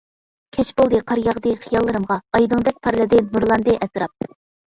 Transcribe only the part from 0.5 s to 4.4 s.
كەچ بولدى قار ياغدى خىياللىرىمغا، ئايدىڭدەك پارلىدى نۇرلاندى ئەتراپ.